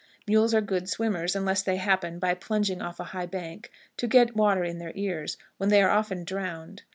Mules 0.25 0.51
are 0.55 0.61
good 0.61 0.89
swimmers 0.89 1.35
unless 1.35 1.61
they 1.61 1.75
happen, 1.77 2.17
by 2.17 2.33
plunging 2.33 2.81
off 2.81 2.99
a 2.99 3.03
high 3.13 3.27
bank, 3.27 3.69
to 3.97 4.07
get 4.07 4.35
water 4.35 4.63
in 4.63 4.79
their 4.79 4.93
ears, 4.95 5.37
when 5.57 5.69
they 5.69 5.83
are 5.83 5.91
often 5.91 6.23
drowned. 6.23 6.81